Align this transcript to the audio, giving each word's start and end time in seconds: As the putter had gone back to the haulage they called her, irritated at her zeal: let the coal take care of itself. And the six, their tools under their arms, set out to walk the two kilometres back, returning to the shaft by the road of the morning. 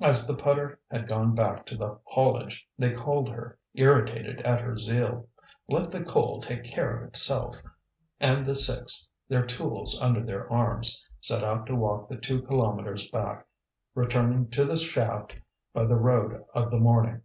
As 0.00 0.26
the 0.26 0.34
putter 0.34 0.80
had 0.90 1.06
gone 1.06 1.36
back 1.36 1.64
to 1.66 1.76
the 1.76 1.96
haulage 2.02 2.66
they 2.76 2.90
called 2.90 3.28
her, 3.28 3.56
irritated 3.72 4.40
at 4.40 4.60
her 4.60 4.76
zeal: 4.76 5.28
let 5.68 5.92
the 5.92 6.02
coal 6.02 6.40
take 6.40 6.64
care 6.64 6.96
of 6.96 7.06
itself. 7.08 7.54
And 8.18 8.44
the 8.48 8.56
six, 8.56 9.08
their 9.28 9.46
tools 9.46 10.02
under 10.02 10.26
their 10.26 10.52
arms, 10.52 11.06
set 11.20 11.44
out 11.44 11.66
to 11.66 11.76
walk 11.76 12.08
the 12.08 12.16
two 12.16 12.42
kilometres 12.48 13.06
back, 13.10 13.46
returning 13.94 14.50
to 14.50 14.64
the 14.64 14.76
shaft 14.76 15.36
by 15.72 15.84
the 15.84 15.94
road 15.94 16.44
of 16.52 16.68
the 16.72 16.80
morning. 16.80 17.22